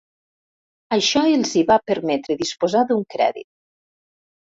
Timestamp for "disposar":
2.43-2.85